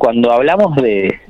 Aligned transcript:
cuando 0.00 0.32
hablamos 0.32 0.74
de, 0.76 1.20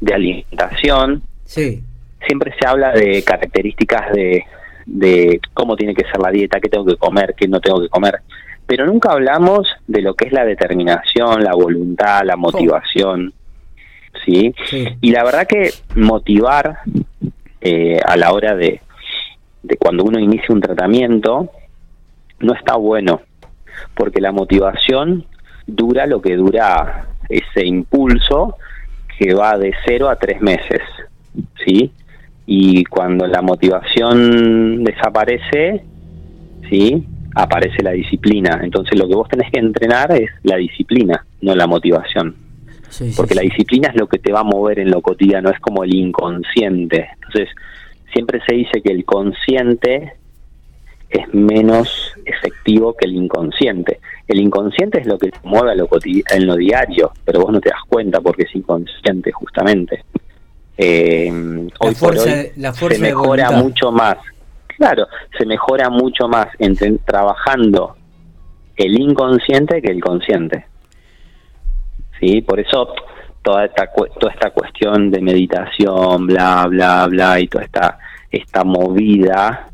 de 0.00 0.14
alimentación, 0.14 1.22
Sí. 1.44 1.80
siempre 2.26 2.52
se 2.58 2.66
habla 2.66 2.90
de 2.92 3.22
características 3.22 4.10
de, 4.12 4.44
de 4.86 5.38
cómo 5.54 5.76
tiene 5.76 5.94
que 5.94 6.02
ser 6.10 6.18
la 6.20 6.30
dieta, 6.30 6.58
qué 6.60 6.68
tengo 6.70 6.86
que 6.86 6.96
comer, 6.96 7.34
qué 7.36 7.46
no 7.46 7.60
tengo 7.60 7.80
que 7.80 7.88
comer, 7.88 8.20
pero 8.66 8.86
nunca 8.86 9.12
hablamos 9.12 9.68
de 9.86 10.00
lo 10.02 10.14
que 10.14 10.26
es 10.26 10.32
la 10.32 10.44
determinación, 10.44 11.44
la 11.44 11.52
voluntad, 11.54 12.22
la 12.24 12.36
motivación, 12.36 13.32
¿sí? 14.24 14.54
Sí. 14.70 14.88
Y 15.02 15.10
la 15.12 15.22
verdad 15.22 15.46
que 15.46 15.70
motivar 15.94 16.78
eh, 17.60 18.00
a 18.04 18.16
la 18.16 18.32
hora 18.32 18.56
de, 18.56 18.80
de 19.62 19.76
cuando 19.76 20.04
uno 20.04 20.18
inicia 20.18 20.54
un 20.54 20.60
tratamiento 20.62 21.50
no 22.40 22.54
está 22.54 22.76
bueno, 22.76 23.20
porque 23.94 24.20
la 24.20 24.32
motivación 24.32 25.26
dura 25.68 26.06
lo 26.06 26.20
que 26.22 26.34
dura 26.36 27.06
ese 27.28 27.66
impulso 27.66 28.56
que 29.18 29.34
va 29.34 29.58
de 29.58 29.72
cero 29.84 30.08
a 30.08 30.16
tres 30.16 30.40
meses, 30.40 30.82
¿sí? 31.64 31.90
Y 32.46 32.84
cuando 32.84 33.26
la 33.26 33.42
motivación 33.42 34.84
desaparece, 34.84 35.82
¿sí? 36.68 37.06
Aparece 37.34 37.82
la 37.82 37.92
disciplina. 37.92 38.60
Entonces 38.62 38.98
lo 38.98 39.08
que 39.08 39.14
vos 39.14 39.28
tenés 39.28 39.50
que 39.50 39.58
entrenar 39.58 40.12
es 40.12 40.30
la 40.42 40.56
disciplina, 40.56 41.24
no 41.40 41.54
la 41.54 41.66
motivación 41.66 42.46
Sí, 42.88 43.10
sí, 43.10 43.16
porque 43.16 43.34
la 43.34 43.42
disciplina 43.42 43.88
es 43.88 43.96
lo 43.96 44.06
que 44.06 44.18
te 44.18 44.32
va 44.32 44.40
a 44.40 44.44
mover 44.44 44.78
en 44.78 44.90
lo 44.90 45.02
cotidiano, 45.02 45.50
es 45.50 45.58
como 45.60 45.84
el 45.84 45.94
inconsciente. 45.94 47.08
Entonces, 47.14 47.48
siempre 48.12 48.40
se 48.46 48.54
dice 48.54 48.80
que 48.82 48.92
el 48.92 49.04
consciente 49.04 50.14
es 51.10 51.34
menos 51.34 52.15
efectivo 52.26 52.94
que 52.94 53.06
el 53.06 53.14
inconsciente. 53.14 54.00
El 54.26 54.40
inconsciente 54.40 55.00
es 55.00 55.06
lo 55.06 55.18
que 55.18 55.30
te 55.30 55.38
mueve 55.44 55.72
a 55.72 55.74
lo 55.74 55.88
en 56.30 56.46
lo 56.46 56.56
diario, 56.56 57.12
pero 57.24 57.40
vos 57.40 57.52
no 57.52 57.60
te 57.60 57.70
das 57.70 57.80
cuenta 57.88 58.20
porque 58.20 58.42
es 58.42 58.54
inconsciente 58.54 59.32
justamente. 59.32 60.04
Eh, 60.76 61.30
hoy 61.80 61.94
por 61.94 62.18
hoy 62.18 62.50
la 62.56 62.72
fuerza 62.72 62.98
se 62.98 63.02
mejora 63.02 63.50
mucho 63.52 63.90
más. 63.92 64.18
Claro, 64.66 65.06
se 65.38 65.46
mejora 65.46 65.88
mucho 65.88 66.28
más 66.28 66.48
entre, 66.58 66.98
trabajando 66.98 67.96
el 68.76 69.00
inconsciente 69.00 69.80
que 69.80 69.90
el 69.90 70.02
consciente. 70.02 70.66
¿sí? 72.20 72.42
Por 72.42 72.60
eso 72.60 72.92
toda 73.42 73.64
esta, 73.64 73.88
toda 74.18 74.32
esta 74.32 74.50
cuestión 74.50 75.10
de 75.10 75.20
meditación, 75.20 76.26
bla, 76.26 76.66
bla, 76.68 77.06
bla, 77.06 77.40
y 77.40 77.46
toda 77.46 77.64
esta, 77.64 77.98
esta 78.30 78.64
movida 78.64 79.70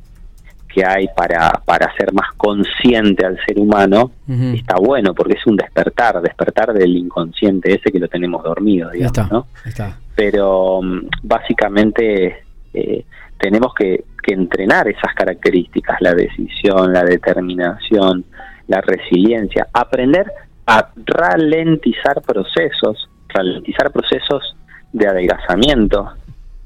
que 0.73 0.85
hay 0.85 1.09
para, 1.15 1.51
para 1.65 1.87
hacer 1.87 2.13
más 2.13 2.33
consciente 2.37 3.25
al 3.27 3.39
ser 3.47 3.59
humano, 3.59 4.13
está 4.55 4.77
bueno, 4.77 5.15
porque 5.15 5.35
es 5.35 5.47
un 5.47 5.57
despertar, 5.57 6.21
despertar 6.23 6.73
del 6.73 6.97
inconsciente 6.97 7.75
ese 7.75 7.93
que 7.93 7.99
lo 7.99 8.09
tenemos 8.09 8.43
dormido, 8.43 8.91
digamos, 8.91 9.19
está. 9.19 9.29
¿no? 9.31 9.47
está. 9.65 9.99
pero 10.15 10.81
mm, 10.83 11.09
básicamente 11.23 12.45
eh, 12.73 13.05
tenemos 13.39 13.75
que, 13.75 14.05
que 14.23 14.35
entrenar 14.35 14.89
esas 14.89 15.15
características, 15.15 16.01
la 16.01 16.15
decisión, 16.15 16.93
la 16.93 17.05
determinación, 17.05 18.25
la 18.69 18.81
resiliencia, 18.81 19.67
aprender 19.73 20.27
a 20.67 20.89
ralentizar 21.05 22.23
procesos, 22.23 23.09
ralentizar 23.29 23.91
procesos 23.91 24.57
de 24.93 25.09
adelgazamiento, 25.09 26.13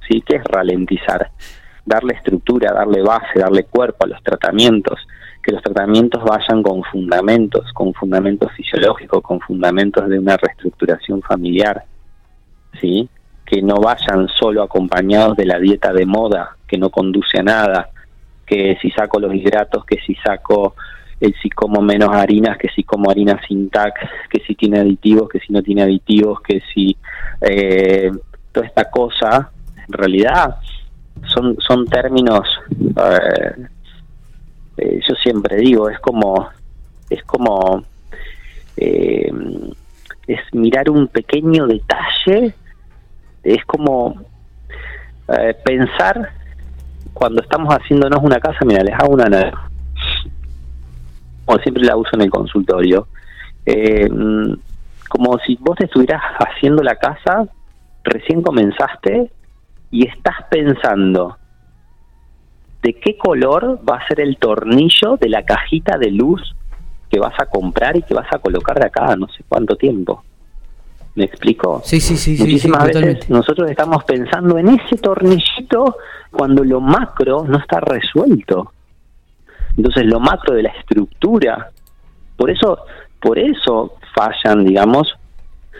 ¿sí? 0.08 0.22
¿Qué 0.26 0.36
es 0.36 0.44
ralentizar? 0.44 1.30
Darle 1.86 2.14
estructura, 2.14 2.72
darle 2.72 3.00
base, 3.00 3.38
darle 3.38 3.64
cuerpo 3.64 4.04
a 4.04 4.08
los 4.08 4.22
tratamientos, 4.22 4.98
que 5.42 5.52
los 5.52 5.62
tratamientos 5.62 6.22
vayan 6.24 6.62
con 6.62 6.82
fundamentos, 6.82 7.72
con 7.72 7.94
fundamentos 7.94 8.52
fisiológicos, 8.52 9.22
con 9.22 9.40
fundamentos 9.40 10.08
de 10.08 10.18
una 10.18 10.36
reestructuración 10.36 11.22
familiar, 11.22 11.84
¿sí? 12.80 13.08
que 13.46 13.62
no 13.62 13.76
vayan 13.76 14.28
solo 14.28 14.62
acompañados 14.62 15.36
de 15.36 15.46
la 15.46 15.58
dieta 15.58 15.92
de 15.92 16.04
moda, 16.04 16.56
que 16.66 16.76
no 16.76 16.90
conduce 16.90 17.38
a 17.38 17.44
nada, 17.44 17.90
que 18.44 18.76
si 18.82 18.90
saco 18.90 19.20
los 19.20 19.32
hidratos, 19.32 19.84
que 19.84 19.98
si 20.04 20.16
saco 20.16 20.74
el 21.20 21.34
si 21.40 21.48
como 21.50 21.80
menos 21.80 22.10
harinas, 22.14 22.58
que 22.58 22.68
si 22.74 22.82
como 22.82 23.10
harinas 23.10 23.40
sin 23.46 23.70
TAC, 23.70 24.28
que 24.28 24.40
si 24.46 24.54
tiene 24.54 24.80
aditivos, 24.80 25.28
que 25.28 25.40
si 25.40 25.52
no 25.52 25.62
tiene 25.62 25.82
aditivos, 25.82 26.40
que 26.42 26.60
si 26.74 26.96
eh, 27.40 28.10
toda 28.52 28.66
esta 28.66 28.90
cosa, 28.90 29.50
en 29.86 29.92
realidad 29.92 30.56
son, 31.24 31.56
son 31.60 31.86
términos, 31.86 32.48
eh, 34.76 35.00
yo 35.06 35.14
siempre 35.16 35.56
digo, 35.56 35.88
es 35.88 35.98
como, 36.00 36.48
es 37.10 37.22
como, 37.24 37.84
eh, 38.76 39.32
es 40.26 40.40
mirar 40.52 40.90
un 40.90 41.08
pequeño 41.08 41.66
detalle 41.66 42.54
es 43.46 43.64
como 43.64 44.20
eh, 45.28 45.54
pensar 45.64 46.30
cuando 47.12 47.42
estamos 47.42 47.72
haciéndonos 47.72 48.22
una 48.22 48.40
casa, 48.40 48.64
mira, 48.64 48.82
les 48.82 48.94
hago 48.94 49.14
una 49.14 49.52
como 51.44 51.58
siempre 51.60 51.84
la 51.84 51.96
uso 51.96 52.10
en 52.14 52.22
el 52.22 52.30
consultorio, 52.30 53.06
eh, 53.64 54.08
mm, 54.10 54.54
como 55.08 55.38
si 55.38 55.56
vos 55.60 55.76
te 55.78 55.84
estuvieras 55.84 56.20
haciendo 56.40 56.82
la 56.82 56.96
casa, 56.96 57.46
recién 58.02 58.42
comenzaste 58.42 59.30
y 59.96 60.06
estás 60.06 60.34
pensando 60.50 61.38
de 62.82 62.92
qué 63.00 63.16
color 63.16 63.80
va 63.88 63.96
a 63.96 64.06
ser 64.06 64.20
el 64.20 64.36
tornillo 64.36 65.16
de 65.16 65.30
la 65.30 65.42
cajita 65.42 65.96
de 65.96 66.10
luz 66.10 66.54
que 67.10 67.18
vas 67.18 67.32
a 67.40 67.46
comprar 67.46 67.96
y 67.96 68.02
que 68.02 68.12
vas 68.12 68.30
a 68.30 68.38
colocar 68.38 68.78
de 68.78 68.88
acá 68.88 69.12
a 69.12 69.16
no 69.16 69.26
sé 69.28 69.42
cuánto 69.48 69.74
tiempo. 69.74 70.22
¿Me 71.14 71.24
explico? 71.24 71.80
Sí, 71.82 71.98
sí, 71.98 72.14
sí, 72.18 72.36
sí, 72.36 72.36
sí, 72.36 72.42
Muchísimas 72.42 72.84
veces 72.88 73.30
nosotros 73.30 73.70
estamos 73.70 74.04
pensando 74.04 74.58
en 74.58 74.68
ese 74.68 74.98
tornillito 74.98 75.96
cuando 76.30 76.62
lo 76.62 76.82
macro 76.82 77.46
no 77.48 77.56
está 77.56 77.80
resuelto. 77.80 78.72
Entonces 79.78 80.04
lo 80.04 80.20
macro 80.20 80.54
de 80.54 80.64
la 80.64 80.72
estructura, 80.72 81.70
por 82.36 82.50
eso, 82.50 82.80
por 83.18 83.38
eso 83.38 83.94
fallan, 84.14 84.62
digamos, 84.62 85.16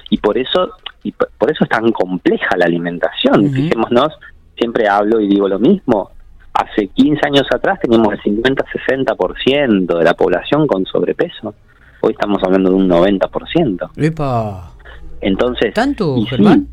y 0.09 0.17
por 0.17 0.39
eso, 0.39 0.71
y 1.09 1.13
por 1.13 1.51
eso 1.51 1.65
es 1.65 1.71
tan 1.71 1.91
compleja 1.93 2.57
la 2.57 2.65
alimentación. 2.67 3.47
Ujú. 3.47 3.55
Fijémonos, 3.55 4.13
siempre 4.57 4.89
hablo 4.89 5.21
y 5.21 5.29
digo 5.29 5.49
lo 5.49 5.59
mismo. 5.59 6.11
Hace 6.53 6.89
15 6.89 7.21
años 7.27 7.47
atrás 7.55 7.79
teníamos 7.81 8.15
el 8.15 8.21
50-60% 8.23 9.99
de 9.99 10.05
la 10.05 10.15
población 10.15 10.67
con 10.67 10.85
sobrepeso. 10.87 11.55
Hoy 12.01 12.13
estamos 12.13 12.43
hablando 12.43 12.71
de 12.71 12.77
un 12.77 12.89
90%. 12.89 13.91
Epa. 13.97 14.73
Entonces, 15.21 15.75
¿Tanto, 15.75 16.17
y 16.17 16.23
sí, 16.23 16.27
Germán? 16.29 16.67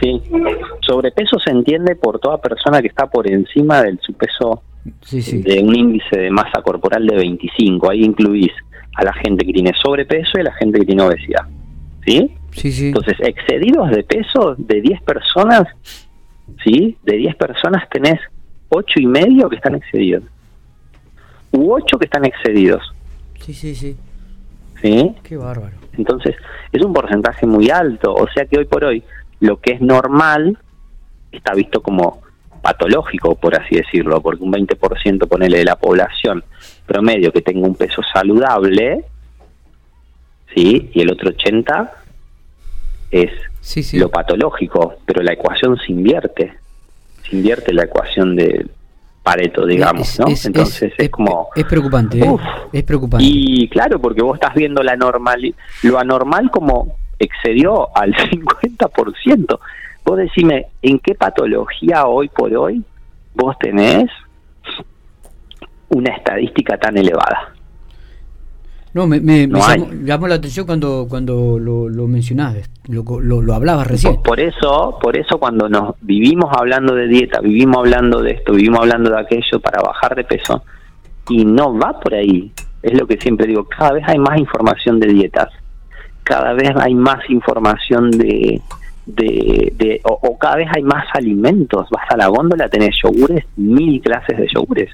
Sí, 0.00 0.20
sobrepeso 0.80 1.38
se 1.38 1.50
entiende 1.50 1.96
por 1.96 2.18
toda 2.18 2.38
persona 2.38 2.80
que 2.82 2.88
está 2.88 3.06
por 3.06 3.30
encima 3.30 3.82
del 3.82 3.98
su 4.00 4.12
peso 4.12 4.62
Sí, 5.02 5.22
sí. 5.22 5.40
de 5.42 5.60
un 5.60 5.74
índice 5.74 6.18
de 6.18 6.30
masa 6.30 6.60
corporal 6.62 7.06
de 7.06 7.16
25. 7.16 7.90
Ahí 7.90 8.02
incluís 8.02 8.50
a 8.96 9.04
la 9.04 9.12
gente 9.14 9.46
que 9.46 9.52
tiene 9.52 9.72
sobrepeso 9.82 10.32
y 10.36 10.40
a 10.40 10.44
la 10.44 10.52
gente 10.54 10.80
que 10.80 10.86
tiene 10.86 11.02
obesidad. 11.02 11.46
¿Sí? 12.04 12.30
Sí, 12.52 12.72
sí. 12.72 12.88
Entonces, 12.88 13.16
excedidos 13.20 13.90
de 13.90 14.04
peso 14.04 14.54
de 14.56 14.80
10 14.80 15.02
personas, 15.02 15.66
¿sí? 16.62 16.96
De 17.02 17.16
10 17.16 17.36
personas 17.36 17.88
tenés 17.90 18.20
8 18.68 19.00
y 19.00 19.06
medio 19.06 19.48
que 19.48 19.56
están 19.56 19.74
excedidos. 19.74 20.24
U 21.52 21.72
8 21.72 21.98
que 21.98 22.04
están 22.04 22.24
excedidos. 22.24 22.82
Sí, 23.40 23.52
sí, 23.52 23.74
sí. 23.74 23.96
¿Sí? 24.80 25.14
Qué 25.22 25.36
bárbaro. 25.36 25.76
Entonces, 25.96 26.34
es 26.72 26.82
un 26.82 26.92
porcentaje 26.92 27.46
muy 27.46 27.70
alto. 27.70 28.14
O 28.14 28.26
sea 28.28 28.46
que 28.46 28.58
hoy 28.58 28.64
por 28.64 28.84
hoy, 28.84 29.02
lo 29.40 29.58
que 29.58 29.72
es 29.72 29.80
normal 29.80 30.58
está 31.30 31.54
visto 31.54 31.82
como 31.82 32.22
patológico, 32.62 33.34
por 33.34 33.60
así 33.60 33.76
decirlo, 33.76 34.20
porque 34.20 34.44
un 34.44 34.52
20% 34.52 35.26
ponele 35.26 35.58
de 35.58 35.64
la 35.64 35.76
población 35.76 36.44
promedio 36.86 37.32
que 37.32 37.42
tenga 37.42 37.66
un 37.66 37.74
peso 37.74 38.02
saludable, 38.12 39.04
¿sí? 40.54 40.90
Y 40.94 41.02
el 41.02 41.12
otro 41.12 41.30
80% 41.30 41.90
es 43.12 43.30
Sí, 43.60 43.82
sí. 43.84 43.98
lo 43.98 44.08
patológico, 44.10 44.94
pero 45.06 45.22
la 45.22 45.34
ecuación 45.34 45.76
se 45.78 45.92
invierte. 45.92 46.54
Se 47.28 47.36
invierte 47.36 47.72
la 47.72 47.84
ecuación 47.84 48.34
de 48.34 48.66
Pareto, 49.22 49.64
digamos, 49.66 50.08
Es- 50.08 50.18
¿no? 50.18 50.26
es- 50.26 50.44
Entonces 50.46 50.92
es, 50.98 51.10
como... 51.10 51.48
Es 51.54 51.64
preocupante, 51.64 52.18
¿eh? 52.18 52.36
Es 52.72 52.82
preocupante. 52.82 53.24
Y 53.24 53.68
claro, 53.68 54.00
porque 54.00 54.20
vos 54.22 54.34
estás 54.34 54.54
viendo 54.54 54.82
la 54.82 54.96
normal, 54.96 55.54
lo 55.84 55.98
anormal 56.00 56.50
como 56.50 56.96
excedió 57.20 57.96
al 57.96 58.12
50%. 58.30 59.58
Vos 60.04 60.18
decime, 60.18 60.66
¿en 60.82 60.98
qué 60.98 61.14
patología 61.14 62.06
hoy 62.06 62.28
por 62.30 62.52
hoy 62.56 62.82
vos 63.34 63.56
tenés 63.60 64.10
una 65.90 66.14
estadística 66.16 66.76
tan 66.78 66.96
elevada? 66.96 67.51
No, 68.94 69.06
me, 69.06 69.20
me, 69.20 69.46
me 69.46 69.58
llamó 70.04 70.28
la 70.28 70.34
atención 70.34 70.66
cuando, 70.66 71.06
cuando 71.08 71.58
lo, 71.58 71.88
lo 71.88 72.06
mencionabas, 72.06 72.68
lo, 72.88 73.02
lo, 73.20 73.40
lo 73.40 73.54
hablabas 73.54 73.86
recién. 73.86 74.14
Por, 74.16 74.22
por 74.22 74.40
eso, 74.40 74.98
por 75.00 75.16
eso 75.16 75.38
cuando 75.38 75.68
nos 75.68 75.94
vivimos 76.02 76.50
hablando 76.52 76.94
de 76.94 77.08
dieta, 77.08 77.40
vivimos 77.40 77.78
hablando 77.78 78.20
de 78.20 78.32
esto, 78.32 78.52
vivimos 78.52 78.80
hablando 78.80 79.10
de 79.10 79.20
aquello 79.20 79.60
para 79.62 79.80
bajar 79.82 80.14
de 80.14 80.24
peso 80.24 80.62
y 81.30 81.44
no 81.44 81.76
va 81.78 81.98
por 82.00 82.14
ahí. 82.14 82.52
Es 82.82 82.92
lo 82.98 83.06
que 83.06 83.16
siempre 83.16 83.46
digo, 83.46 83.64
cada 83.64 83.92
vez 83.92 84.04
hay 84.06 84.18
más 84.18 84.38
información 84.38 85.00
de 85.00 85.06
dietas, 85.08 85.48
cada 86.24 86.52
vez 86.52 86.72
hay 86.76 86.94
más 86.94 87.18
información 87.30 88.10
de, 88.10 88.60
de, 89.06 90.00
o, 90.04 90.36
cada 90.36 90.56
vez 90.56 90.68
hay 90.74 90.82
más 90.82 91.06
alimentos. 91.14 91.88
Vas 91.90 92.04
a 92.10 92.16
la 92.16 92.26
góndola, 92.26 92.68
tenés 92.68 92.94
yogures, 93.02 93.44
mil 93.56 94.02
clases 94.02 94.36
de 94.36 94.48
yogures. 94.54 94.90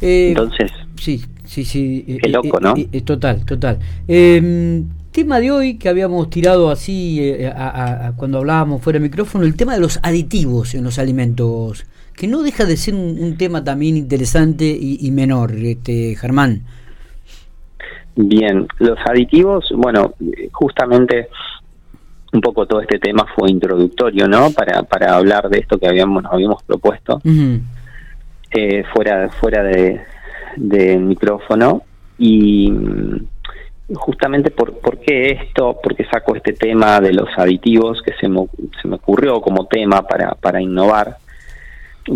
Eh, 0.00 0.30
Entonces, 0.30 0.72
sí, 0.96 1.22
sí, 1.52 1.64
sí. 1.64 2.04
Eh, 2.08 2.18
qué 2.22 2.28
loco, 2.28 2.58
¿no? 2.60 2.74
total, 3.04 3.44
total. 3.44 3.78
Em, 4.08 4.86
tema 5.10 5.40
de 5.40 5.50
hoy 5.50 5.78
que 5.78 5.88
habíamos 5.88 6.30
tirado 6.30 6.70
así 6.70 7.34
cuando 8.16 8.38
hablábamos 8.38 8.82
fuera 8.82 8.98
de 8.98 9.02
micrófono, 9.02 9.44
el 9.44 9.54
tema 9.56 9.74
de 9.74 9.80
los 9.80 10.00
aditivos 10.02 10.74
en 10.74 10.84
los 10.84 10.98
alimentos, 10.98 11.84
que 12.16 12.26
no 12.26 12.42
deja 12.42 12.64
de 12.64 12.76
ser 12.76 12.94
un, 12.94 13.36
tema 13.36 13.62
también 13.62 13.96
interesante 13.96 14.64
y, 14.64 15.10
menor, 15.10 15.52
este 15.52 16.16
Germán. 16.16 16.62
Bien, 18.16 18.66
los 18.78 18.98
aditivos, 19.06 19.72
bueno, 19.76 20.14
justamente 20.52 21.28
un 22.32 22.40
poco 22.40 22.66
todo 22.66 22.80
este 22.80 22.98
tema 22.98 23.26
fue 23.36 23.50
introductorio, 23.50 24.26
¿no? 24.26 24.50
Para, 24.52 24.82
para 24.84 25.16
hablar 25.16 25.50
de 25.50 25.58
esto 25.58 25.78
que 25.78 25.86
habíamos 25.86 26.22
nos 26.22 26.32
habíamos 26.32 26.62
propuesto 26.62 27.20
eh, 28.54 28.84
fuera 28.92 29.28
fuera 29.30 29.62
de, 29.62 30.00
de 30.56 30.98
micrófono 30.98 31.82
y 32.18 32.72
justamente 33.94 34.50
por, 34.50 34.78
por 34.78 34.98
qué 34.98 35.30
esto, 35.30 35.78
por 35.82 35.94
qué 35.94 36.04
saco 36.06 36.34
este 36.36 36.52
tema 36.52 37.00
de 37.00 37.12
los 37.12 37.28
aditivos 37.36 38.00
que 38.02 38.12
se 38.20 38.28
me, 38.28 38.46
se 38.80 38.88
me 38.88 38.96
ocurrió 38.96 39.40
como 39.40 39.66
tema 39.66 40.02
para, 40.02 40.34
para 40.34 40.60
innovar, 40.60 41.16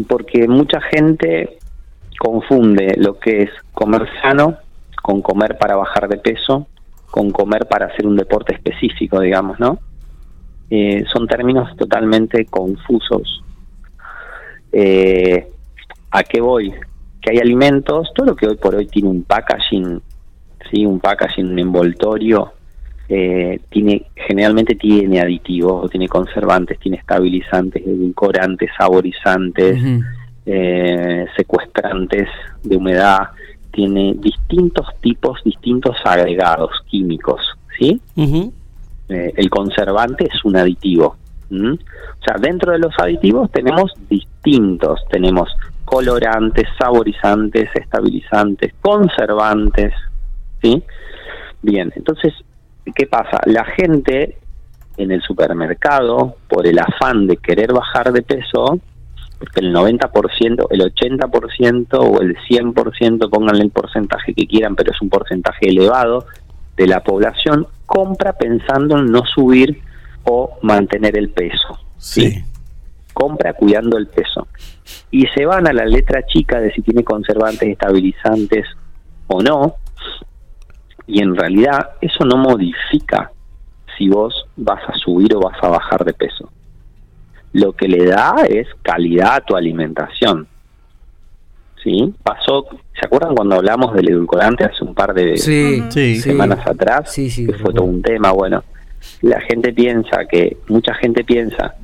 porque 0.09 0.49
mucha 0.49 0.81
gente 0.81 1.59
confunde 2.19 2.95
lo 2.97 3.19
que 3.19 3.43
es 3.43 3.51
comer 3.73 4.09
sano 4.23 4.59
con 5.03 5.23
comer 5.23 5.59
para 5.59 5.77
bajar 5.77 6.09
de 6.09 6.17
peso, 6.17 6.67
con 7.11 7.31
comer 7.31 7.67
para 7.67 7.87
hacer 7.87 8.07
un 8.07 8.17
deporte 8.17 8.55
específico, 8.55 9.21
digamos, 9.21 9.61
¿no? 9.61 9.79
Eh, 10.69 11.05
son 11.13 11.29
términos 11.29 11.77
totalmente 11.77 12.45
confusos. 12.47 13.45
Eh, 14.73 15.47
¿A 16.11 16.25
qué 16.25 16.41
voy? 16.41 16.75
Que 17.27 17.33
hay 17.33 17.39
alimentos, 17.39 18.13
todo 18.15 18.27
lo 18.27 18.37
que 18.37 18.47
hoy 18.47 18.55
por 18.55 18.77
hoy 18.77 18.87
tiene 18.87 19.09
un 19.09 19.25
packaging, 19.25 20.01
sí, 20.71 20.87
un 20.87 21.01
packaging, 21.01 21.51
un 21.51 21.59
envoltorio, 21.59 22.53
eh, 23.09 23.59
tiene 23.69 24.07
generalmente 24.15 24.77
tiene 24.77 25.21
aditivos, 25.21 25.91
tiene 25.91 26.07
conservantes, 26.07 26.79
tiene 26.79 26.99
estabilizantes, 26.99 27.85
edulcorantes, 27.85 28.71
saborizantes, 28.79 29.77
secuestrantes 31.37 32.29
de 32.63 32.77
humedad, 32.77 33.31
tiene 33.73 34.15
distintos 34.19 34.87
tipos, 35.01 35.43
distintos 35.45 35.97
agregados 36.05 36.71
químicos, 36.87 37.41
¿sí? 37.77 38.01
Eh, 39.09 39.33
el 39.37 39.51
conservante 39.51 40.29
es 40.33 40.45
un 40.45 40.57
aditivo. 40.57 41.17
O 41.51 42.25
sea, 42.25 42.37
dentro 42.41 42.71
de 42.73 42.79
los 42.79 42.95
aditivos 42.99 43.51
tenemos 43.51 43.93
distintos, 44.09 45.01
tenemos 45.11 45.49
colorantes, 45.87 46.69
saborizantes, 46.79 47.71
estabilizantes, 47.75 48.75
conservantes, 48.83 49.95
¿sí? 50.61 50.83
Bien, 51.63 51.91
entonces, 51.97 52.35
¿qué 52.95 53.07
pasa? 53.07 53.41
La 53.47 53.65
gente 53.65 54.37
en 54.97 55.11
el 55.13 55.23
supermercado, 55.23 56.37
por 56.49 56.67
el 56.67 56.79
afán 56.79 57.27
de 57.27 57.37
querer 57.37 57.73
bajar 57.73 58.13
de 58.13 58.23
peso, 58.23 58.79
porque 59.39 59.61
el 59.61 59.75
90%, 59.75 60.67
el 60.71 60.81
80% 60.81 61.87
o 61.93 62.21
el 62.21 62.37
100%, 62.37 63.31
pónganle 63.31 63.63
el 63.63 63.71
porcentaje 63.71 64.35
que 64.35 64.47
quieran, 64.47 64.75
pero 64.75 64.93
es 64.93 65.01
un 65.01 65.09
porcentaje 65.09 65.69
elevado 65.69 66.27
de 66.77 66.87
la 66.87 67.01
población, 67.01 67.67
compra 67.85 68.33
pensando 68.33 68.99
en 68.99 69.07
no 69.07 69.23
subir 69.25 69.81
o 70.25 70.59
mantener 70.63 71.17
el 71.17 71.31
peso. 71.31 71.79
¿sí? 71.99 72.43
Compra 73.17 73.55
cuidando 73.55 73.97
el 73.97 74.09
peso. 74.09 74.47
Y 75.11 75.27
se 75.29 75.47
van 75.47 75.67
a 75.67 75.73
la 75.73 75.87
letra 75.87 76.27
chica 76.27 76.61
de 76.61 76.71
si 76.73 76.83
tiene 76.83 77.03
conservantes 77.03 77.67
estabilizantes 77.67 78.67
o 79.27 79.41
no, 79.41 79.77
y 81.07 81.23
en 81.23 81.35
realidad 81.35 81.93
eso 82.03 82.27
no 82.27 82.37
modifica 82.37 83.31
si 83.97 84.11
vos 84.11 84.47
vas 84.57 84.83
a 84.87 84.93
subir 84.99 85.35
o 85.35 85.41
vas 85.41 85.57
a 85.63 85.69
bajar 85.69 86.05
de 86.05 86.13
peso. 86.13 86.51
Lo 87.55 87.73
que 87.73 87.89
le 87.89 88.05
da 88.05 88.35
es 88.47 88.69
calidad 88.83 89.37
a 89.37 89.41
tu 89.41 89.57
alimentación. 89.57 90.47
¿sí? 91.83 92.13
Pasó, 92.23 92.67
¿se 93.01 93.07
acuerdan 93.07 93.35
cuando 93.35 93.55
hablamos 93.55 93.95
del 93.95 94.11
edulcorante 94.11 94.65
hace 94.65 94.85
un 94.85 94.95
par 94.95 95.15
de 95.15 95.39
semanas 95.39 96.67
atrás? 96.67 97.15
Sí, 97.15 97.47
que 97.47 97.55
fue 97.55 97.73
todo 97.73 97.87
un 97.87 98.03
tema, 98.03 98.31
bueno, 98.33 98.63
la 99.23 99.41
gente 99.41 99.73
piensa 99.73 100.27
que, 100.31 100.59
mucha 100.69 100.93
gente 100.93 101.25
piensa 101.25 101.77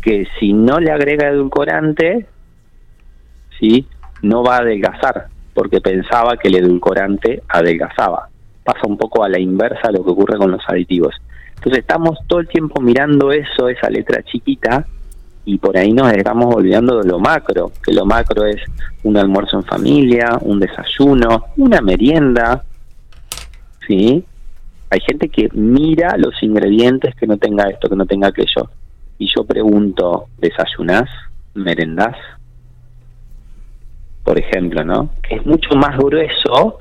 que 0.00 0.26
si 0.38 0.52
no 0.52 0.80
le 0.80 0.90
agrega 0.90 1.28
edulcorante, 1.28 2.26
¿sí? 3.58 3.86
No 4.22 4.42
va 4.42 4.56
a 4.56 4.60
adelgazar, 4.60 5.28
porque 5.54 5.80
pensaba 5.80 6.36
que 6.36 6.48
el 6.48 6.56
edulcorante 6.56 7.42
adelgazaba. 7.48 8.28
Pasa 8.64 8.80
un 8.86 8.96
poco 8.96 9.24
a 9.24 9.28
la 9.28 9.38
inversa 9.38 9.92
lo 9.92 10.04
que 10.04 10.10
ocurre 10.10 10.38
con 10.38 10.50
los 10.50 10.62
aditivos. 10.68 11.14
Entonces 11.56 11.80
estamos 11.80 12.18
todo 12.26 12.40
el 12.40 12.48
tiempo 12.48 12.80
mirando 12.80 13.32
eso, 13.32 13.68
esa 13.68 13.90
letra 13.90 14.22
chiquita, 14.22 14.86
y 15.44 15.58
por 15.58 15.76
ahí 15.76 15.92
nos 15.92 16.12
estamos 16.12 16.54
olvidando 16.54 17.00
de 17.00 17.08
lo 17.08 17.18
macro, 17.18 17.72
que 17.82 17.92
lo 17.92 18.04
macro 18.04 18.44
es 18.46 18.60
un 19.02 19.16
almuerzo 19.16 19.56
en 19.56 19.64
familia, 19.64 20.38
un 20.42 20.60
desayuno, 20.60 21.46
una 21.56 21.80
merienda, 21.80 22.62
¿sí? 23.86 24.24
Hay 24.90 25.00
gente 25.00 25.28
que 25.28 25.48
mira 25.52 26.16
los 26.18 26.42
ingredientes 26.42 27.14
que 27.14 27.26
no 27.26 27.36
tenga 27.36 27.68
esto, 27.68 27.88
que 27.88 27.96
no 27.96 28.06
tenga 28.06 28.28
aquello. 28.28 28.70
Y 29.20 29.26
yo 29.36 29.44
pregunto, 29.44 30.28
¿desayunás? 30.38 31.08
¿Merendás? 31.52 32.16
Por 34.24 34.38
ejemplo, 34.38 34.82
¿no? 34.82 35.10
Que 35.22 35.36
es 35.36 35.44
mucho 35.44 35.74
más 35.76 35.98
grueso 35.98 36.80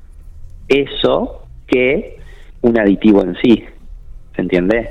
eso 0.69 1.43
que 1.67 2.17
un 2.61 2.79
aditivo 2.79 3.23
en 3.23 3.35
sí. 3.41 3.65
¿Se 4.33 4.41
entiende? 4.41 4.89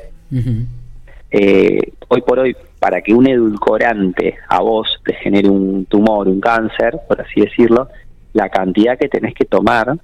eh, 1.30 1.92
hoy 2.08 2.20
por 2.20 2.38
hoy, 2.38 2.54
para 2.78 3.00
que 3.00 3.14
un 3.14 3.26
edulcorante 3.26 4.36
a 4.46 4.60
vos 4.60 5.00
te 5.02 5.14
genere 5.14 5.48
un 5.48 5.86
tumor, 5.86 6.28
un 6.28 6.40
cáncer, 6.40 7.00
por 7.08 7.18
así 7.18 7.40
decirlo, 7.40 7.88
la 8.34 8.50
cantidad 8.50 8.98
que 8.98 9.08
tenés 9.08 9.32
que 9.32 9.46
tomar 9.46 9.98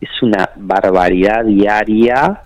es 0.00 0.22
una 0.22 0.50
barbaridad 0.54 1.44
diaria 1.44 2.42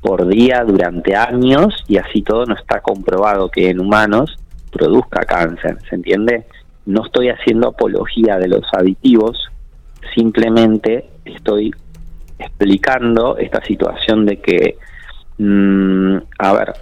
por 0.00 0.26
día 0.28 0.64
durante 0.64 1.16
años 1.16 1.84
y 1.88 1.96
así 1.98 2.22
todo 2.22 2.46
no 2.46 2.54
está 2.54 2.80
comprobado 2.80 3.50
que 3.50 3.70
en 3.70 3.80
humanos 3.80 4.38
produzca 4.70 5.24
cáncer, 5.24 5.78
¿se 5.88 5.96
entiende? 5.96 6.46
No 6.86 7.04
estoy 7.04 7.28
haciendo 7.30 7.68
apología 7.68 8.38
de 8.38 8.48
los 8.48 8.62
aditivos, 8.72 9.48
simplemente 10.14 11.08
estoy 11.24 11.74
explicando 12.38 13.36
esta 13.36 13.62
situación 13.64 14.24
de 14.26 14.36
que, 14.40 14.78
mm, 15.38 16.16
a 16.38 16.52
ver, 16.52 16.72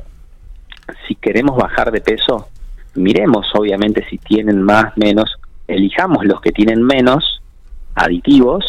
si 1.08 1.14
queremos 1.14 1.56
bajar 1.56 1.90
de 1.90 2.00
peso, 2.00 2.48
miremos 2.94 3.46
obviamente 3.54 4.04
si 4.08 4.18
tienen 4.18 4.62
más, 4.62 4.96
menos, 4.96 5.36
elijamos 5.66 6.24
los 6.24 6.40
que 6.40 6.52
tienen 6.52 6.82
menos 6.82 7.42
aditivos, 7.94 8.64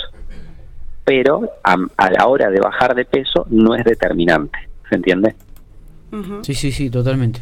pero 1.07 1.49
a, 1.63 1.77
la 2.11 2.27
hora 2.27 2.49
de 2.49 2.59
bajar 2.59 2.93
de 2.93 3.05
peso 3.05 3.47
no 3.49 3.73
es 3.75 3.85
determinante, 3.85 4.59
¿se 4.89 4.95
entiende? 4.95 5.35
Sí, 6.41 6.53
sí, 6.53 6.69
sí, 6.69 6.89
totalmente. 6.89 7.39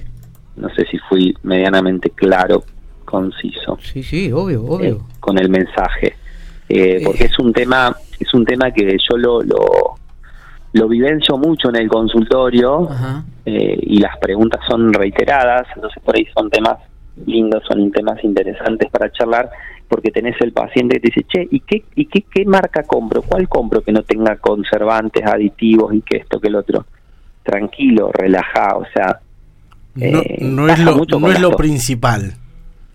No 0.56 0.70
sé 0.70 0.86
si 0.86 1.00
fui 1.00 1.36
medianamente 1.42 2.12
claro, 2.12 2.64
conciso. 3.06 3.80
Sí, 3.82 4.04
sí, 4.04 4.32
obvio, 4.32 4.64
obvio. 4.66 4.96
Eh, 4.98 5.00
con 5.20 5.40
el 5.40 5.50
mensaje, 5.50 6.16
eh, 6.70 7.02
porque 7.04 7.26
es 7.26 7.40
un 7.40 7.52
tema, 7.54 7.96
es 8.20 8.32
un 8.36 8.46
tema 8.46 8.70
que 8.70 8.98
yo 9.10 9.18
lo, 9.18 9.42
lo 9.42 9.96
lo 10.74 10.88
vivencio 10.88 11.36
mucho 11.38 11.70
en 11.70 11.78
el 11.78 11.88
consultorio 11.88 12.88
eh, 13.46 13.80
y 13.82 13.98
las 13.98 14.16
preguntas 14.20 14.60
son 14.68 14.94
reiteradas, 14.94 15.66
entonces 15.74 16.04
por 16.04 16.16
ahí 16.16 16.28
son 16.38 16.52
temas 16.52 16.78
lindos, 17.26 17.64
son 17.68 17.92
temas 17.92 18.24
interesantes 18.24 18.90
para 18.90 19.12
charlar, 19.12 19.50
porque 19.88 20.12
tenés 20.12 20.36
el 20.42 20.52
paciente 20.52 20.96
que 20.96 21.02
te 21.02 21.08
dice, 21.08 21.28
che, 21.28 21.48
¿y 21.50 21.60
qué, 21.62 21.84
y 21.96 22.06
qué, 22.06 22.24
qué 22.24 22.46
marca 22.46 22.84
compro? 22.84 23.22
¿Cuál 23.22 23.48
compro 23.48 23.82
que 23.82 23.92
no 23.92 24.04
tenga 24.04 24.38
conservantes, 24.38 25.24
aditivos 25.26 25.94
y 25.94 26.02
que 26.02 26.18
esto, 26.18 26.40
que 26.40 26.48
el 26.48 26.56
otro? 26.56 26.86
Tranquilo, 27.44 28.12
relajado, 28.12 28.80
o 28.80 28.86
sea... 28.94 29.20
No, 29.96 30.20
eh, 30.20 30.38
no 30.42 30.68
es 30.68 30.80
lo, 30.80 31.06
no 31.20 31.32
es 31.32 31.40
lo 31.40 31.56
principal. 31.56 32.34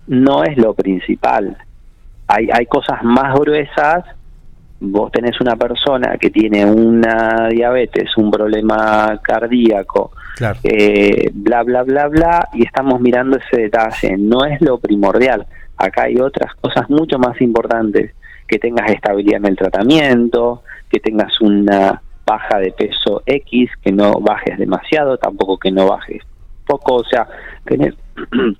No 0.06 0.44
es 0.44 0.58
lo 0.58 0.74
principal. 0.74 1.56
Hay, 2.26 2.48
hay 2.52 2.66
cosas 2.66 3.02
más 3.02 3.34
gruesas 3.38 4.04
vos 4.80 5.12
tenés 5.12 5.40
una 5.40 5.56
persona 5.56 6.16
que 6.18 6.30
tiene 6.30 6.64
una 6.64 7.48
diabetes, 7.50 8.16
un 8.16 8.30
problema 8.30 9.20
cardíaco, 9.22 10.12
eh, 10.62 11.30
bla, 11.32 11.62
bla, 11.62 11.82
bla, 11.82 12.08
bla, 12.08 12.48
y 12.54 12.64
estamos 12.64 13.00
mirando 13.00 13.38
ese 13.38 13.62
detalle. 13.62 14.16
No 14.16 14.44
es 14.44 14.60
lo 14.60 14.78
primordial. 14.78 15.46
Acá 15.76 16.04
hay 16.04 16.16
otras 16.16 16.54
cosas 16.60 16.88
mucho 16.88 17.18
más 17.18 17.40
importantes. 17.40 18.14
Que 18.48 18.58
tengas 18.58 18.90
estabilidad 18.90 19.38
en 19.38 19.46
el 19.46 19.56
tratamiento, 19.56 20.62
que 20.90 20.98
tengas 20.98 21.40
una 21.40 22.02
baja 22.26 22.58
de 22.58 22.72
peso 22.72 23.22
X, 23.24 23.70
que 23.82 23.92
no 23.92 24.14
bajes 24.14 24.58
demasiado, 24.58 25.16
tampoco 25.18 25.56
que 25.58 25.70
no 25.70 25.86
bajes 25.86 26.22
poco, 26.70 26.96
o 26.96 27.04
sea, 27.04 27.26
tener, 27.64 27.94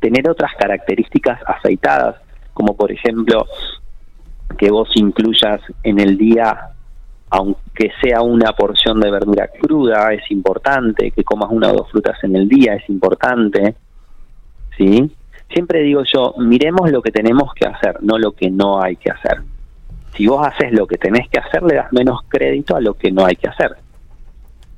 tener 0.00 0.30
otras 0.30 0.52
características 0.56 1.40
aceitadas, 1.46 2.16
como 2.54 2.76
por 2.76 2.92
ejemplo 2.92 3.46
que 4.56 4.70
vos 4.70 4.88
incluyas 4.94 5.60
en 5.82 6.00
el 6.00 6.16
día, 6.16 6.68
aunque 7.30 7.90
sea 8.02 8.22
una 8.22 8.52
porción 8.52 9.00
de 9.00 9.10
verdura 9.10 9.48
cruda, 9.48 10.12
es 10.12 10.30
importante, 10.30 11.10
que 11.10 11.24
comas 11.24 11.50
una 11.50 11.70
o 11.70 11.74
dos 11.74 11.90
frutas 11.90 12.22
en 12.24 12.36
el 12.36 12.48
día, 12.48 12.74
es 12.74 12.88
importante, 12.88 13.74
¿sí? 14.76 15.10
Siempre 15.50 15.82
digo 15.82 16.02
yo, 16.04 16.34
miremos 16.38 16.90
lo 16.90 17.02
que 17.02 17.10
tenemos 17.10 17.52
que 17.54 17.66
hacer, 17.66 18.02
no 18.02 18.18
lo 18.18 18.32
que 18.32 18.50
no 18.50 18.82
hay 18.82 18.96
que 18.96 19.10
hacer. 19.10 19.42
Si 20.16 20.26
vos 20.26 20.46
haces 20.46 20.72
lo 20.72 20.86
que 20.86 20.96
tenés 20.96 21.28
que 21.28 21.40
hacer, 21.40 21.62
le 21.62 21.74
das 21.74 21.92
menos 21.92 22.20
crédito 22.28 22.76
a 22.76 22.80
lo 22.80 22.94
que 22.94 23.10
no 23.10 23.24
hay 23.24 23.36
que 23.36 23.48
hacer. 23.48 23.76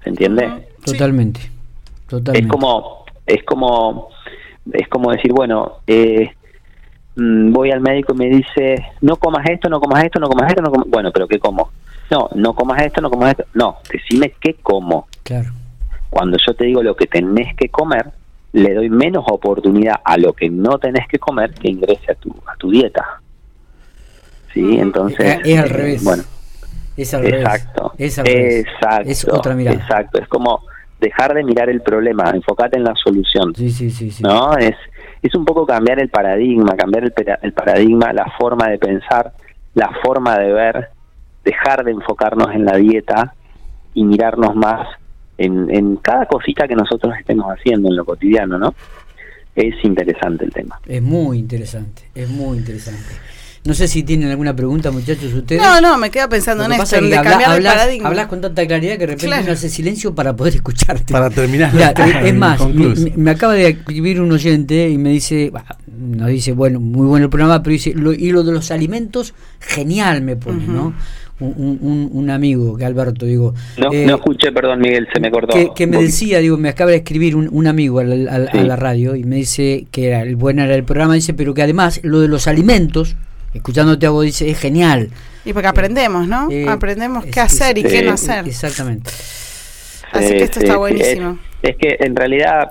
¿Se 0.02 0.10
entiende? 0.10 0.68
Totalmente. 2.08 2.46
Es 2.46 2.52
como, 2.52 3.04
es 3.26 3.42
como, 3.44 4.08
es 4.72 4.88
como 4.88 5.10
decir, 5.10 5.32
bueno, 5.32 5.78
eh, 5.86 6.30
mm, 7.16 7.52
voy 7.52 7.70
al 7.70 7.80
médico 7.80 8.14
y 8.14 8.16
me 8.16 8.26
dice, 8.26 8.76
no 9.00 9.16
comas 9.16 9.48
esto, 9.48 9.68
no 9.68 9.80
comas 9.80 10.04
esto, 10.04 10.20
no 10.20 10.28
comas 10.28 10.48
esto, 10.50 10.62
no 10.62 10.70
comas... 10.70 10.86
bueno, 10.88 11.10
pero 11.12 11.26
¿qué 11.28 11.38
como? 11.38 11.70
No, 12.10 12.28
no 12.34 12.54
comas 12.54 12.82
esto, 12.82 13.00
no 13.00 13.10
comas 13.10 13.30
esto. 13.30 13.44
No, 13.54 13.78
decime 13.90 14.34
qué 14.40 14.54
como. 14.62 15.08
Claro. 15.22 15.50
Cuando 16.10 16.36
yo 16.44 16.54
te 16.54 16.66
digo 16.66 16.82
lo 16.82 16.94
que 16.94 17.06
tenés 17.06 17.56
que 17.56 17.68
comer, 17.68 18.06
le 18.52 18.74
doy 18.74 18.88
menos 18.88 19.24
oportunidad 19.28 19.96
a 20.04 20.16
lo 20.16 20.32
que 20.32 20.48
no 20.48 20.78
tenés 20.78 21.08
que 21.08 21.18
comer 21.18 21.52
que 21.54 21.70
ingrese 21.70 22.12
a 22.12 22.14
tu, 22.14 22.30
a 22.46 22.56
tu 22.56 22.70
dieta. 22.70 23.20
¿Sí? 24.52 24.78
Entonces... 24.78 25.40
Es, 25.44 25.58
al 25.58 25.70
revés. 25.70 26.04
Bueno. 26.04 26.22
Es 26.96 27.12
al 27.12 27.26
exacto, 27.26 27.92
Es 27.98 28.18
al 28.20 28.26
revés. 28.26 28.66
Exacto. 28.66 29.10
Es 29.10 29.28
otra 29.28 29.54
mirada. 29.54 29.76
Exacto. 29.76 30.20
Es 30.20 30.28
como 30.28 30.62
dejar 31.00 31.34
de 31.34 31.42
mirar 31.42 31.68
el 31.68 31.82
problema, 31.82 32.30
enfocarte 32.30 32.76
en 32.76 32.84
la 32.84 32.94
solución. 32.94 33.52
Sí, 33.56 33.70
sí, 33.70 33.90
sí, 33.90 34.22
¿No? 34.22 34.56
Es, 34.56 34.76
es 35.24 35.34
un 35.34 35.46
poco 35.46 35.64
cambiar 35.64 36.00
el 36.00 36.10
paradigma, 36.10 36.76
cambiar 36.76 37.04
el, 37.04 37.14
el 37.40 37.52
paradigma, 37.54 38.12
la 38.12 38.30
forma 38.38 38.68
de 38.68 38.78
pensar, 38.78 39.32
la 39.72 39.90
forma 40.02 40.38
de 40.38 40.52
ver, 40.52 40.88
dejar 41.42 41.82
de 41.82 41.92
enfocarnos 41.92 42.54
en 42.54 42.66
la 42.66 42.76
dieta 42.76 43.34
y 43.94 44.04
mirarnos 44.04 44.54
más 44.54 44.86
en, 45.38 45.74
en 45.74 45.96
cada 45.96 46.26
cosita 46.26 46.68
que 46.68 46.74
nosotros 46.74 47.14
estemos 47.18 47.46
haciendo 47.46 47.88
en 47.88 47.96
lo 47.96 48.04
cotidiano, 48.04 48.58
¿no? 48.58 48.74
Es 49.56 49.82
interesante 49.82 50.44
el 50.44 50.52
tema. 50.52 50.78
Es 50.86 51.00
muy 51.00 51.38
interesante, 51.38 52.02
es 52.14 52.28
muy 52.28 52.58
interesante. 52.58 53.14
No 53.66 53.72
sé 53.72 53.88
si 53.88 54.02
tienen 54.02 54.28
alguna 54.28 54.54
pregunta, 54.54 54.90
muchachos, 54.90 55.32
ustedes. 55.32 55.62
No, 55.62 55.80
no, 55.80 55.96
me 55.96 56.10
quedo 56.10 56.28
pensando 56.28 56.66
en 56.66 56.72
esto, 56.72 57.00
de 57.00 57.10
cambiar 57.10 57.56
el 57.56 57.64
paradigma. 57.64 58.08
Hablas 58.08 58.26
con 58.26 58.42
tanta 58.42 58.66
claridad 58.66 58.92
que 58.94 58.98
de 58.98 59.06
repente 59.06 59.26
claro. 59.26 59.52
hace 59.52 59.70
silencio 59.70 60.14
para 60.14 60.36
poder 60.36 60.56
escucharte. 60.56 61.10
Para 61.10 61.30
terminar. 61.30 61.72
es 62.22 62.34
más, 62.34 62.60
me, 63.16 63.30
acaba 63.30 63.54
de 63.54 63.68
escribir 63.68 64.20
un 64.20 64.30
oyente 64.32 64.90
y 64.90 64.98
me 64.98 65.08
dice, 65.08 65.50
nos 65.86 66.28
dice, 66.28 66.52
bueno, 66.52 66.78
muy 66.78 67.06
bueno 67.06 67.24
el 67.24 67.30
programa, 67.30 67.62
pero 67.62 67.72
dice, 67.72 67.90
y 67.90 68.32
lo 68.32 68.42
de 68.42 68.52
los 68.52 68.70
alimentos, 68.70 69.32
genial 69.60 70.20
me 70.20 70.36
pone, 70.36 70.66
¿no? 70.66 70.92
Un, 71.40 72.10
un, 72.12 72.30
amigo, 72.30 72.76
que 72.76 72.84
Alberto, 72.84 73.24
digo. 73.24 73.54
No, 73.78 73.92
eh, 73.92 74.04
no 74.06 74.16
escuché, 74.16 74.52
perdón, 74.52 74.80
Miguel, 74.80 75.08
se 75.12 75.20
me 75.20 75.30
cortó. 75.30 75.74
Que, 75.74 75.86
me 75.86 76.02
decía, 76.02 76.38
digo, 76.38 76.58
me 76.58 76.68
acaba 76.68 76.90
de 76.90 76.98
escribir 76.98 77.34
un, 77.34 77.66
amigo 77.66 78.00
a 78.00 78.04
la, 78.04 78.76
radio 78.76 79.16
y 79.16 79.24
me 79.24 79.36
dice 79.36 79.86
que 79.90 80.08
era 80.08 80.20
el 80.20 80.36
bueno 80.36 80.62
era 80.62 80.74
el 80.74 80.84
programa, 80.84 81.14
dice, 81.14 81.32
pero 81.32 81.54
que 81.54 81.62
además 81.62 82.00
lo 82.02 82.20
de 82.20 82.28
los 82.28 82.46
alimentos 82.46 83.16
escuchándote 83.54 84.06
a 84.06 84.10
vos 84.10 84.24
dice, 84.24 84.50
es 84.50 84.58
genial. 84.58 85.10
Y 85.44 85.52
porque 85.52 85.68
aprendemos, 85.68 86.26
¿no? 86.26 86.50
Eh, 86.50 86.66
aprendemos 86.68 87.24
qué 87.26 87.40
hacer 87.40 87.78
y 87.78 87.82
qué 87.82 88.02
no 88.02 88.12
hacer. 88.12 88.46
Exactamente. 88.46 89.10
Así 90.12 90.34
que 90.34 90.42
esto 90.42 90.60
está 90.60 90.76
buenísimo. 90.76 91.38
Es, 91.62 91.76
que 91.76 91.96
en 91.98 92.14
realidad, 92.14 92.70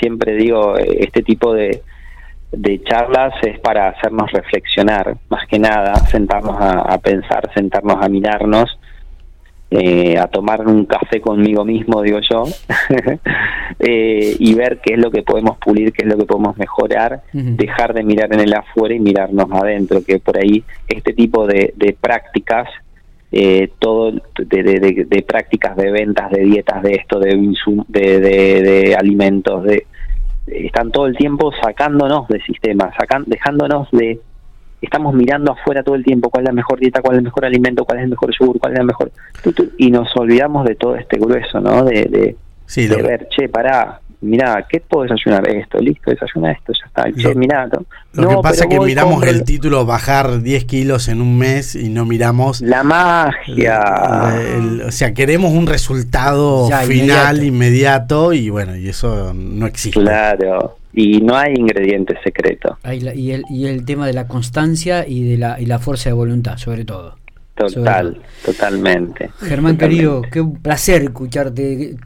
siempre 0.00 0.34
digo, 0.34 0.76
este 0.76 1.22
tipo 1.22 1.54
de, 1.54 1.82
de 2.52 2.82
charlas 2.84 3.34
es 3.42 3.58
para 3.60 3.88
hacernos 3.88 4.30
reflexionar, 4.32 5.16
más 5.28 5.46
que 5.48 5.58
nada, 5.58 5.94
sentarnos 6.10 6.56
a 6.58 6.98
pensar, 6.98 7.50
sentarnos 7.54 7.96
a 8.04 8.08
mirarnos 8.08 8.78
eh, 9.70 10.16
a 10.16 10.28
tomar 10.28 10.66
un 10.66 10.86
café 10.86 11.20
conmigo 11.20 11.64
mismo, 11.64 12.00
digo 12.00 12.20
yo, 12.20 12.44
eh, 13.80 14.36
y 14.38 14.54
ver 14.54 14.80
qué 14.80 14.94
es 14.94 15.00
lo 15.00 15.10
que 15.10 15.22
podemos 15.22 15.58
pulir, 15.58 15.92
qué 15.92 16.04
es 16.04 16.08
lo 16.08 16.16
que 16.16 16.24
podemos 16.24 16.56
mejorar, 16.56 17.22
dejar 17.32 17.92
de 17.92 18.04
mirar 18.04 18.32
en 18.32 18.40
el 18.40 18.54
afuera 18.54 18.94
y 18.94 19.00
mirarnos 19.00 19.50
adentro, 19.50 20.04
que 20.04 20.20
por 20.20 20.38
ahí 20.38 20.62
este 20.88 21.12
tipo 21.14 21.46
de, 21.46 21.96
prácticas, 22.00 22.68
eh, 23.32 23.72
todo 23.80 24.12
de, 24.12 25.24
prácticas 25.26 25.76
de 25.76 25.90
ventas, 25.90 26.30
de 26.30 26.44
dietas, 26.44 26.82
de 26.82 26.92
esto, 26.92 27.18
de, 27.18 27.36
de, 27.88 28.20
de, 28.20 28.94
alimentos, 28.94 29.64
de 29.64 29.86
están 30.46 30.92
todo 30.92 31.06
el 31.06 31.16
tiempo 31.16 31.50
sacándonos 31.60 32.28
del 32.28 32.42
sistema, 32.44 32.92
sacan, 32.96 33.24
dejándonos 33.26 33.90
de 33.90 34.20
estamos 34.80 35.14
mirando 35.14 35.52
afuera 35.52 35.82
todo 35.82 35.94
el 35.94 36.04
tiempo 36.04 36.30
cuál 36.30 36.44
es 36.44 36.48
la 36.48 36.54
mejor 36.54 36.78
dieta, 36.78 37.00
cuál 37.00 37.14
es 37.14 37.18
el 37.18 37.24
mejor 37.24 37.44
alimento, 37.44 37.84
cuál 37.84 37.98
es 37.98 38.04
el 38.04 38.10
mejor 38.10 38.30
yogur, 38.38 38.58
cuál 38.58 38.72
es 38.72 38.78
la 38.78 38.84
mejor... 38.84 39.10
Y 39.78 39.90
nos 39.90 40.14
olvidamos 40.16 40.66
de 40.66 40.74
todo 40.74 40.96
este 40.96 41.18
grueso, 41.18 41.60
¿no? 41.60 41.84
De, 41.84 42.04
de, 42.04 42.88
de 42.88 43.02
ver, 43.02 43.28
che, 43.28 43.48
pará, 43.48 44.00
mirá, 44.20 44.66
¿qué 44.68 44.80
puedo 44.80 45.04
desayunar? 45.04 45.48
Esto, 45.48 45.78
listo, 45.78 46.10
desayuna 46.10 46.52
esto, 46.52 46.72
ya 46.72 46.86
está. 46.86 47.12
Che, 47.12 47.34
mirá, 47.34 47.68
lo 48.12 48.28
que 48.28 48.36
pasa 48.42 48.64
es 48.64 48.70
que 48.70 48.80
miramos 48.80 49.22
el 49.26 49.44
título 49.44 49.86
bajar 49.86 50.42
10 50.42 50.64
kilos 50.64 51.08
en 51.08 51.20
un 51.20 51.38
mes 51.38 51.74
y 51.74 51.88
no 51.88 52.04
miramos... 52.04 52.60
La 52.60 52.82
magia. 52.82 53.80
o 54.86 54.90
sea, 54.90 55.14
queremos 55.14 55.52
un 55.52 55.66
resultado 55.66 56.68
final, 56.86 57.42
inmediato. 57.44 58.32
y 58.32 58.50
bueno, 58.50 58.76
y 58.76 58.88
eso 58.88 59.32
no 59.34 59.66
existe. 59.66 60.00
Claro 60.00 60.76
y 60.96 61.20
no 61.20 61.36
hay 61.36 61.52
ingrediente 61.54 62.18
secreto. 62.24 62.78
y, 62.90 63.30
el, 63.30 63.44
y 63.50 63.66
el 63.66 63.84
tema 63.84 64.06
de 64.06 64.14
la 64.14 64.26
constancia 64.26 65.06
y 65.06 65.24
de 65.24 65.36
la, 65.36 65.60
y 65.60 65.66
la 65.66 65.78
fuerza 65.78 66.08
de 66.08 66.14
voluntad, 66.14 66.56
sobre 66.56 66.86
todo. 66.86 67.16
Total, 67.54 68.18
totalmente. 68.44 69.30
Germán 69.40 69.76
querido, 69.76 70.22
qué 70.22 70.40
un 70.40 70.56
placer 70.56 71.02
escucharte. 71.02 71.96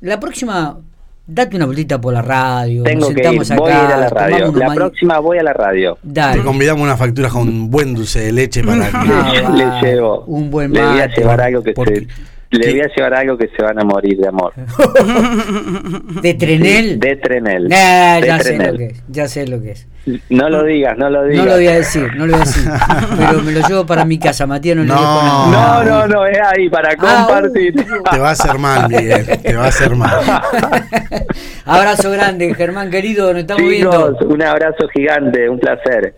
la 0.00 0.18
próxima, 0.18 0.78
date 1.26 1.56
una 1.56 1.66
vueltita 1.66 2.00
por 2.00 2.14
la 2.14 2.22
radio. 2.22 2.82
Tengo 2.82 3.08
que 3.12 3.20
ir, 3.20 3.56
voy 3.56 3.70
a 3.70 3.84
ir 3.84 3.92
a 3.92 3.96
la 3.98 4.08
radio. 4.08 4.52
La 4.52 4.74
próxima 4.74 5.18
voy 5.18 5.38
a 5.38 5.42
la 5.42 5.52
radio. 5.52 5.98
Te 6.02 6.42
convidamos 6.42 6.82
una 6.82 6.96
factura 6.96 7.28
con 7.28 7.70
buen 7.70 7.94
dulce 7.94 8.20
de 8.20 8.32
leche 8.32 8.64
para 8.64 8.90
que... 8.90 9.56
le 9.56 9.80
llevo. 9.82 10.24
Un 10.26 10.50
buen 10.50 10.72
Le 10.72 10.82
voy 10.82 11.00
a 11.00 11.06
llevar 11.08 11.42
algo 11.42 11.62
que 11.62 11.74
se 11.74 12.06
le 12.50 12.70
voy 12.72 12.80
a 12.80 12.88
llevar 12.88 13.14
algo 13.14 13.38
que 13.38 13.48
se 13.48 13.62
van 13.62 13.78
a 13.78 13.84
morir 13.84 14.18
de 14.18 14.28
amor. 14.28 14.52
¿De 16.22 16.34
Trenel? 16.34 16.98
De 16.98 17.16
Trenel. 17.16 17.68
ya 17.68 18.40
sé 18.40 18.58
lo 18.58 18.76
que 18.76 18.86
es, 18.86 19.02
ya 19.08 19.28
sé 19.28 19.46
lo 19.46 19.62
que 19.62 19.70
es. 19.72 19.86
No 20.30 20.48
lo 20.48 20.64
digas, 20.64 20.96
no 20.98 21.10
lo 21.10 21.24
digas. 21.24 21.44
No 21.44 21.50
lo 21.50 21.56
voy 21.56 21.66
a 21.68 21.74
decir, 21.74 22.14
no 22.16 22.26
lo 22.26 22.32
voy 22.32 22.42
a 22.42 22.44
decir. 22.44 22.70
Pero 23.18 23.42
me 23.42 23.52
lo 23.52 23.68
llevo 23.68 23.86
para 23.86 24.04
mi 24.04 24.18
casa, 24.18 24.46
Matías, 24.46 24.76
no, 24.76 24.84
no 24.84 24.94
le 24.94 25.00
No, 25.00 25.84
no, 25.84 26.06
no, 26.08 26.26
es 26.26 26.38
ahí 26.40 26.68
para 26.68 26.90
ah, 26.98 27.26
compartir. 27.26 27.74
te 28.10 28.18
va 28.18 28.28
a 28.28 28.32
hacer 28.32 28.58
mal, 28.58 28.88
Miguel, 28.88 29.26
te 29.42 29.54
va 29.54 29.66
a 29.66 29.68
hacer 29.68 29.94
mal. 29.94 30.20
abrazo 31.64 32.10
grande, 32.10 32.52
Germán 32.54 32.90
querido, 32.90 33.32
nos 33.32 33.42
estamos 33.42 33.62
Chicos, 33.62 34.18
viendo. 34.18 34.34
Un 34.34 34.42
abrazo 34.42 34.88
gigante, 34.88 35.48
un 35.48 35.60
placer. 35.60 36.14